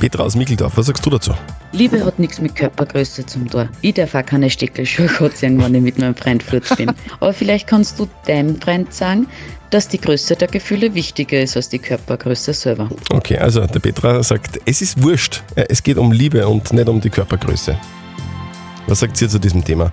Petra 0.00 0.22
aus 0.24 0.34
Mickeldorf, 0.34 0.76
was 0.76 0.86
sagst 0.86 1.04
du 1.04 1.10
dazu? 1.10 1.32
Liebe 1.72 2.04
hat 2.04 2.18
nichts 2.18 2.40
mit 2.40 2.56
Körpergröße 2.56 3.24
zum 3.26 3.48
tun. 3.48 3.68
Ich 3.80 3.94
darf 3.94 4.14
auch 4.14 4.24
keine 4.26 4.50
Steckelschuhe 4.50 5.08
anziehen, 5.20 5.62
wenn 5.62 5.74
ich 5.74 5.82
mit 5.82 5.98
meinem 5.98 6.16
Freund 6.16 6.42
fort 6.42 6.64
bin. 6.76 6.90
Aber 7.20 7.32
vielleicht 7.32 7.66
kannst 7.68 7.98
du 8.00 8.08
deinem 8.26 8.60
Freund 8.60 8.92
sagen, 8.92 9.28
dass 9.68 9.86
die 9.86 10.00
Größe 10.00 10.34
der 10.34 10.48
Gefühle 10.48 10.94
wichtiger 10.94 11.40
ist 11.42 11.56
als 11.56 11.68
die 11.68 11.78
Körpergröße 11.78 12.52
selber. 12.54 12.88
Okay, 13.12 13.38
also 13.38 13.64
der 13.66 13.78
Petra 13.78 14.20
sagt, 14.22 14.58
es 14.64 14.82
ist 14.82 15.00
wurscht. 15.00 15.42
Ja, 15.54 15.64
Es 15.68 15.80
geht 15.82 15.96
um 15.96 16.10
Liebe 16.10 16.48
und 16.48 16.72
nicht 16.72 16.88
um 16.88 17.00
die 17.00 17.10
Körpergröße. 17.10 17.78
Was 18.86 19.00
sagt 19.00 19.20
ihr 19.20 19.28
zu 19.28 19.38
diesem 19.38 19.64
Thema? 19.64 19.92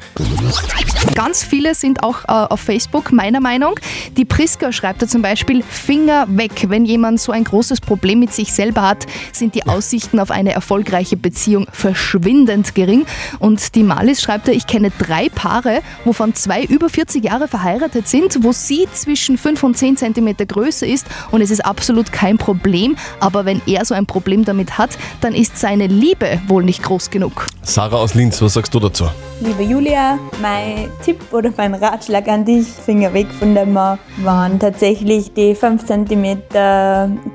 Ganz 1.14 1.44
viele 1.44 1.76
sind 1.76 2.04
auch 2.04 2.24
äh, 2.26 2.32
auf 2.32 2.60
Facebook 2.60 3.12
meiner 3.12 3.40
Meinung. 3.40 3.76
Die 4.16 4.26
Priska 4.26 4.72
schreibt 4.72 5.02
da 5.02 5.08
zum 5.08 5.22
Beispiel, 5.22 5.64
Finger 5.64 6.26
weg. 6.30 6.66
Wenn 6.68 6.86
jemand 6.86 7.20
so 7.20 7.32
ein 7.32 7.44
großes 7.44 7.82
Problem 7.82 8.20
mit 8.20 8.34
sich 8.34 8.54
selber 8.54 8.82
hat, 8.82 9.06
sind 9.32 9.56
die 9.56 9.68
Aussichten 9.68 10.20
auf 10.20 10.32
eine 10.32 10.52
erfolgreiche 10.52 11.18
Beziehung 11.18 11.68
verschwindend 11.72 12.76
gering. 12.76 13.06
Und 13.40 13.76
die 13.76 13.84
Malis 13.84 14.22
schreibt 14.22 14.48
da, 14.48 14.52
ich 14.52 14.68
kenne 14.68 14.92
drei 14.98 15.30
Paare, 15.30 15.82
wovon 16.06 16.34
zwei 16.34 16.64
über 16.64 16.90
40 16.90 17.24
Jahre 17.24 17.48
verheiratet 17.48 18.08
sind, 18.08 18.44
wo 18.44 18.52
sie 18.52 18.88
zwischen 18.94 19.38
5 19.38 19.64
und 19.64 19.78
10 19.78 19.98
Zentimeter 19.98 20.46
größer 20.46 20.88
ist 20.88 21.06
und 21.32 21.42
es 21.42 21.52
ist 21.52 21.66
absolut 21.66 22.12
kein 22.12 22.38
Problem. 22.38 22.96
Aber 23.20 23.46
wenn 23.46 23.62
er 23.66 23.86
so 23.86 23.94
ein 23.94 24.06
Problem 24.06 24.46
damit 24.46 24.78
hat, 24.78 24.98
dann 25.22 25.34
ist 25.34 25.58
seine 25.58 25.88
Liebe 25.88 26.40
wohl 26.48 26.64
nicht 26.64 26.84
groß 26.84 27.10
genug. 27.10 27.48
Sarah 27.62 27.98
aus 27.98 28.14
Linz, 28.14 28.42
was 28.42 28.54
sagst 28.54 28.74
du 28.74 28.77
dazu? 28.80 29.06
Liebe 29.40 29.62
Julia, 29.64 30.18
mein 30.42 30.90
Tipp 31.04 31.20
oder 31.32 31.52
mein 31.56 31.76
Ratschlag 31.76 32.28
an 32.28 32.44
dich, 32.44 32.68
Finger 32.68 33.14
weg 33.14 33.28
von 33.38 33.54
dem 33.54 33.74
Mann, 33.74 34.00
waren 34.24 34.60
tatsächlich 34.60 35.32
die 35.34 35.54
5 35.54 35.86
cm 35.86 36.40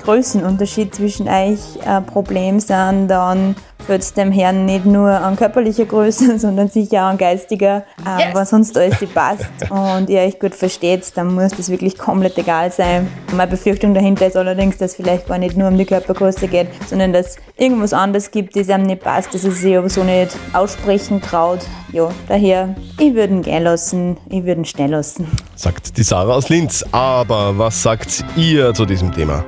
Größenunterschied 0.03 0.93
zwischen 0.93 1.29
euch 1.29 1.59
ein 1.85 2.05
Problem 2.05 2.59
sind, 2.59 3.07
dann 3.07 3.55
wird 3.87 4.01
es 4.01 4.13
dem 4.13 4.31
Herrn 4.31 4.65
nicht 4.65 4.85
nur 4.85 5.09
an 5.09 5.35
körperlicher 5.35 5.85
Größe, 5.85 6.39
sondern 6.39 6.69
sicher 6.69 7.03
auch 7.03 7.09
an 7.09 7.17
geistiger, 7.17 7.83
äh, 8.05 8.33
was 8.33 8.49
sonst 8.49 8.77
alles 8.77 8.99
nicht 9.01 9.13
passt 9.13 9.49
und 9.69 10.09
ihr 10.09 10.21
euch 10.21 10.39
gut 10.39 10.55
versteht, 10.55 11.11
dann 11.15 11.33
muss 11.33 11.51
das 11.51 11.69
wirklich 11.69 11.97
komplett 11.97 12.37
egal 12.37 12.71
sein. 12.71 13.09
Meine 13.35 13.51
Befürchtung 13.51 13.93
dahinter 13.93 14.27
ist 14.27 14.37
allerdings, 14.37 14.77
dass 14.77 14.95
vielleicht 14.95 15.27
gar 15.27 15.37
nicht 15.37 15.57
nur 15.57 15.67
um 15.67 15.77
die 15.77 15.85
Körpergröße 15.85 16.47
geht, 16.47 16.67
sondern 16.87 17.13
dass 17.13 17.37
irgendwas 17.57 17.93
anderes 17.93 18.31
gibt, 18.31 18.55
das 18.55 18.69
einem 18.69 18.85
nicht 18.85 19.03
passt, 19.03 19.33
dass 19.33 19.43
er 19.43 19.51
sich 19.51 19.77
aber 19.77 19.89
so 19.89 20.03
nicht 20.03 20.35
aussprechen 20.53 21.21
traut. 21.33 21.61
Ja, 21.91 22.09
daher, 22.27 22.75
ich 22.99 23.13
würde 23.13 23.33
ihn 23.33 23.41
gehen 23.41 23.63
lassen, 23.63 24.17
ich 24.29 24.43
würde 24.43 24.61
ihn 24.61 24.65
schnell 24.65 24.91
lassen. 24.91 25.27
Sagt 25.55 25.97
die 25.97 26.03
Sarah 26.03 26.33
aus 26.33 26.49
Linz. 26.49 26.83
Aber 26.91 27.57
was 27.57 27.81
sagt 27.81 28.23
ihr 28.35 28.73
zu 28.73 28.85
diesem 28.85 29.11
Thema? 29.11 29.43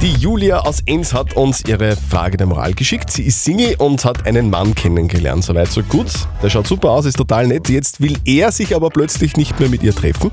Die 0.00 0.12
Julia 0.12 0.60
aus 0.60 0.80
Enns 0.86 1.12
hat 1.12 1.34
uns 1.34 1.62
ihre 1.66 1.96
Frage 1.96 2.36
der 2.36 2.46
Moral 2.46 2.72
geschickt. 2.74 3.10
Sie 3.10 3.24
ist 3.24 3.44
Single 3.44 3.74
und 3.78 4.04
hat 4.04 4.26
einen 4.26 4.50
Mann 4.50 4.74
kennengelernt. 4.74 5.44
Soweit 5.44 5.68
so 5.68 5.82
gut. 5.82 6.06
Der 6.42 6.50
schaut 6.50 6.66
super 6.66 6.90
aus, 6.90 7.06
ist 7.06 7.16
total 7.16 7.46
nett. 7.46 7.68
Jetzt 7.68 8.00
will 8.00 8.16
er 8.24 8.52
sich 8.52 8.74
aber 8.74 8.90
plötzlich 8.90 9.36
nicht 9.36 9.58
mehr 9.58 9.68
mit 9.68 9.82
ihr 9.82 9.94
treffen. 9.94 10.30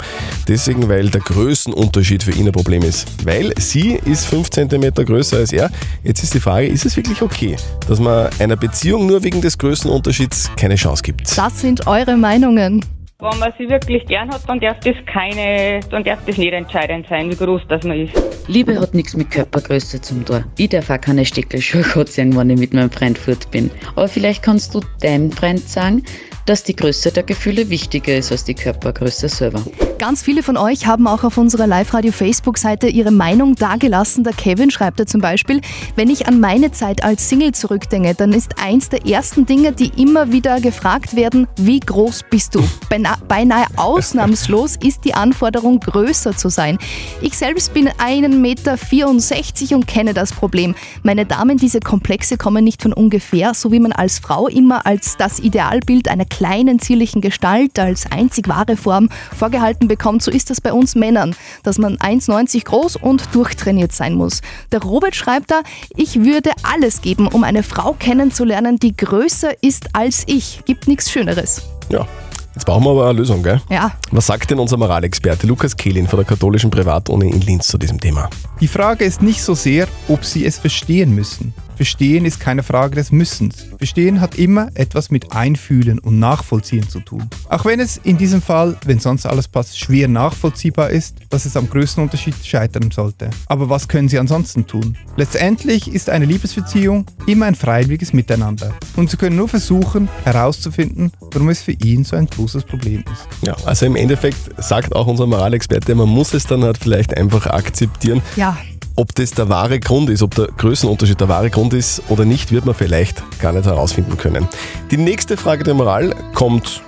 Deswegen, 0.48 0.90
weil 0.90 1.10
der 1.10 1.22
Größenunterschied 1.22 2.24
für 2.24 2.32
ihn 2.32 2.48
ein 2.48 2.54
Problem 2.54 2.84
ist. 2.84 3.08
Weil 3.26 3.54
sie 3.60 4.00
ist 4.06 4.26
5 4.26 4.50
cm 4.50 4.94
größer 4.94 5.38
als 5.38 5.54
er. 5.54 5.70
Jetzt 6.04 6.24
ist 6.24 6.34
die 6.34 6.40
Frage, 6.40 6.68
ist 6.68 6.86
es 6.86 6.96
wirklich 6.96 7.22
okay, 7.22 7.56
dass 7.88 8.00
man 8.00 8.30
einer 8.40 8.56
Beziehung 8.56 9.08
nur 9.08 9.24
wegen 9.24 9.42
des 9.42 9.58
Größenunterschieds 9.58 10.23
keine 10.58 10.76
Chance 10.76 11.04
gibt? 11.04 11.38
Das 11.38 11.62
sind 11.62 11.88
eure 11.88 12.16
Meinungen. 12.18 12.84
Wenn 13.20 13.40
man 13.40 13.54
sie 13.58 13.70
wirklich 13.70 14.06
gern 14.06 14.30
hat, 14.30 14.42
dann 14.50 14.60
darf 14.60 14.80
das 14.82 14.96
keine, 15.06 15.80
dann 15.90 16.04
darf 16.04 16.20
das 16.26 16.38
nicht 16.38 16.52
entscheidend 16.52 17.06
sein, 17.10 17.30
wie 17.32 17.36
groß 17.36 17.62
das 17.70 17.84
man 17.84 17.98
ist. 17.98 18.14
Liebe 18.48 18.78
hat 18.78 18.94
nichts 18.94 19.16
mit 19.16 19.32
Körpergröße 19.32 20.02
zum 20.02 20.26
tun. 20.26 20.44
Ich 20.58 20.70
darf 20.70 20.90
auch 20.90 21.00
keine 21.00 21.24
Steckelschuhe 21.24 21.86
anziehen, 21.96 22.36
wenn 22.36 22.50
ich 22.50 22.60
mit 22.60 22.74
meinem 22.74 22.92
Freund 22.92 23.18
fort 23.18 23.50
bin. 23.52 23.72
Aber 23.96 24.10
vielleicht 24.10 24.44
kannst 24.44 24.76
du 24.76 24.82
deinem 25.00 25.32
Freund 25.32 25.62
sagen, 25.62 26.04
dass 26.46 26.64
die 26.64 26.76
Größe 26.76 27.12
der 27.12 27.24
Gefühle 27.24 27.70
wichtiger 27.70 28.18
ist 28.18 28.32
als 28.32 28.44
die 28.44 28.54
Körpergröße 28.54 29.30
selber. 29.30 29.64
Ganz 30.00 30.22
viele 30.22 30.44
von 30.44 30.58
euch 30.58 30.86
haben 30.86 31.08
auch 31.08 31.24
auf 31.24 31.38
unserer 31.38 31.68
Live-Radio-Facebook-Seite 31.68 32.88
ihre 32.88 33.12
Meinung 33.12 33.56
dagelassen. 33.56 34.24
Der 34.24 34.34
Kevin 34.34 34.70
schreibt 34.70 35.00
da 35.00 35.06
zum 35.06 35.22
Beispiel, 35.22 35.62
wenn 35.96 36.10
ich 36.10 36.28
an 36.28 36.40
meine 36.40 36.72
Zeit 36.72 37.04
als 37.04 37.30
Single 37.30 37.54
zurückdenke, 37.54 38.14
dann 38.14 38.34
ist 38.34 38.62
eins 38.62 38.90
der 38.90 39.06
ersten 39.06 39.46
Dinge, 39.46 39.72
die 39.72 39.92
immer 40.02 40.32
wieder 40.32 40.60
gefragt 40.60 41.16
werden, 41.16 41.48
wie 41.56 41.80
groß 41.80 42.26
bist 42.30 42.56
du? 42.56 42.64
Beina 42.90 43.18
beinahe 43.28 43.66
ausnahmslos 43.78 44.76
ist 44.76 45.06
die 45.06 45.14
Anforderung, 45.14 45.80
größer 45.80 46.36
zu 46.36 46.50
sein. 46.50 46.78
Ich 47.22 47.38
selbst 47.38 47.74
bin 47.74 47.88
1,64 47.90 48.30
Meter 48.30 49.76
und 49.76 49.88
kenne 49.88 50.14
das 50.14 50.34
Problem. 50.34 50.76
Meine 51.04 51.26
Damen, 51.26 51.58
diese 51.58 51.80
Komplexe 51.80 52.38
kommen 52.38 52.64
nicht 52.64 52.82
von 52.82 52.92
ungefähr, 52.94 53.54
so 53.54 53.72
wie 53.72 53.80
man 53.80 53.92
als 53.92 54.20
Frau 54.20 54.48
immer 54.48 54.86
als 54.86 55.16
das 55.18 55.40
Idealbild 55.40 56.10
einer 56.10 56.26
kleinen, 56.34 56.80
zierlichen 56.80 57.22
Gestalt, 57.22 57.78
als 57.78 58.12
einzig 58.12 58.48
wahre 58.48 58.76
Form 58.76 59.10
vorgehalten 59.38 59.88
bekommt, 59.88 60.24
so 60.24 60.32
ist 60.32 60.50
das 60.50 60.62
bei 60.62 60.74
uns 60.74 60.96
Männern, 60.96 61.36
dass 61.62 61.78
man 61.78 61.98
1,90 61.98 62.66
groß 62.66 62.96
und 62.96 63.36
durchtrainiert 63.36 63.92
sein 63.92 64.16
muss. 64.16 64.42
Der 64.72 64.82
Robert 64.82 65.16
schreibt 65.16 65.52
da, 65.52 65.62
ich 65.96 66.22
würde 66.24 66.50
alles 66.64 67.02
geben, 67.02 67.28
um 67.28 67.44
eine 67.44 67.62
Frau 67.62 67.94
kennenzulernen, 67.94 68.78
die 68.78 68.98
größer 68.98 69.52
ist 69.62 69.90
als 69.94 70.24
ich. 70.26 70.62
Gibt 70.66 70.88
nichts 70.88 71.12
Schöneres. 71.12 71.62
Ja. 71.90 72.08
Jetzt 72.56 72.66
brauchen 72.66 72.84
wir 72.84 72.92
aber 72.92 73.10
eine 73.10 73.18
Lösung, 73.18 73.42
gell? 73.42 73.62
Ja. 73.70 73.92
Was 74.12 74.28
sagt 74.28 74.52
denn 74.52 74.60
unser 74.60 74.78
Moralexperte 74.78 75.48
Lukas 75.48 75.76
Kehlin 75.76 76.08
von 76.08 76.18
der 76.18 76.26
katholischen 76.26 76.70
Privatuni 76.70 77.30
in 77.30 77.42
Linz 77.42 77.68
zu 77.68 77.80
diesem 77.80 78.00
Thema? 78.00 78.30
Die 78.60 78.68
Frage 78.68 79.06
ist 79.06 79.24
nicht 79.24 79.42
so 79.42 79.56
sehr, 79.56 79.88
ob 80.08 80.24
Sie 80.24 80.46
es 80.46 80.60
verstehen 80.60 81.16
müssen. 81.16 81.54
Verstehen 81.76 82.26
ist 82.26 82.40
keine 82.40 82.64
Frage 82.64 82.96
des 82.96 83.12
Müssens. 83.12 83.66
Verstehen 83.78 84.22
hat 84.22 84.36
immer 84.36 84.70
etwas 84.76 85.10
mit 85.10 85.34
Einfühlen 85.34 86.00
und 86.00 86.20
Nachvollziehen 86.20 86.88
zu 86.88 87.00
tun. 87.00 87.28
Auch 87.50 87.66
wenn 87.66 87.80
es 87.80 87.98
in 87.98 88.18
diesem 88.18 88.42
Fall, 88.42 88.78
wenn 88.86 89.00
sonst 89.00 89.26
alles 89.26 89.48
passt, 89.48 89.80
schwer 89.80 90.08
nachvollziehbar 90.08 90.92
ist, 90.92 91.18
dass 91.30 91.46
es 91.46 91.58
am 91.58 91.70
größten 91.70 92.04
Unterschied 92.04 92.36
scheitern 92.44 92.92
sollte. 92.92 93.30
Aber 93.48 93.70
was 93.70 93.88
können 93.88 94.08
Sie 94.08 94.20
ansonsten 94.20 94.68
tun? 94.68 94.96
Letztendlich 95.18 95.92
ist 95.92 96.10
eine 96.10 96.26
Liebesbeziehung 96.26 97.06
immer 97.26 97.48
ein 97.48 97.56
freiwilliges 97.56 98.14
Miteinander. 98.14 98.74
Und 98.96 99.10
Sie 99.10 99.18
können 99.18 99.36
nur 99.36 99.50
versuchen 99.50 100.10
herauszufinden, 100.24 101.12
warum 101.32 101.50
es 101.50 101.62
für 101.62 101.72
ihn 101.72 102.04
so 102.04 102.16
ein 102.16 102.28
großes 102.28 102.66
Problem 102.66 103.04
ist. 103.12 103.28
Ja, 103.48 103.56
also 103.66 103.86
im 103.86 103.96
Endeffekt 103.96 104.62
sagt 104.64 104.96
auch 104.96 105.08
unser 105.08 105.26
Moralexperte, 105.26 105.96
man 105.96 106.10
muss 106.10 106.34
es 106.34 106.46
dann 106.46 106.64
halt 106.64 106.78
vielleicht 106.78 107.18
einfach 107.18 107.48
akzeptieren. 107.48 108.22
Ja. 108.36 108.58
Ob 108.96 109.16
das 109.16 109.32
der 109.32 109.50
wahre 109.50 109.80
Grund 109.80 110.10
ist, 110.10 110.22
ob 110.22 110.36
der 110.36 110.48
Größenunterschied 110.58 111.20
der 111.20 111.28
wahre 111.28 111.50
Grund 111.50 111.74
ist 111.74 112.04
oder 112.10 112.26
nicht, 112.26 112.52
wird 112.52 112.66
man 112.66 112.76
vielleicht 112.76 113.24
gar 113.40 113.52
nicht 113.52 113.66
herausfinden 113.66 114.18
können. 114.18 114.48
Die 114.92 114.98
nächste 114.98 115.36
Frage 115.36 115.64
der 115.64 115.74
Moral 115.74 116.16
kommt 116.36 116.84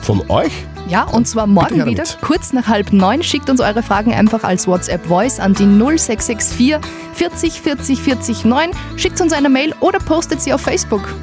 von 0.00 0.22
euch. 0.30 0.52
Ja, 0.88 1.04
und 1.04 1.26
zwar 1.26 1.46
morgen 1.46 1.86
wieder, 1.86 2.04
damit. 2.04 2.18
kurz 2.20 2.52
nach 2.52 2.66
halb 2.66 2.92
neun. 2.92 3.22
Schickt 3.22 3.48
uns 3.48 3.60
eure 3.60 3.82
Fragen 3.82 4.12
einfach 4.12 4.42
als 4.44 4.66
WhatsApp-Voice 4.66 5.38
an 5.40 5.54
die 5.54 5.64
0664 5.66 6.76
40 7.14 7.60
40 7.60 8.00
40 8.00 8.44
9. 8.44 8.70
Schickt 8.96 9.20
uns 9.20 9.32
eine 9.32 9.48
Mail 9.48 9.74
oder 9.80 9.98
postet 9.98 10.40
sie 10.42 10.52
auf 10.52 10.60
Facebook. 10.62 11.14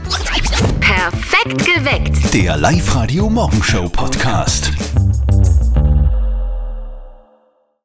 Perfekt 0.79 1.65
geweckt. 1.65 2.33
Der 2.33 2.57
Live-Radio 2.57 3.29
Morgenshow 3.29 3.87
Podcast. 3.89 4.71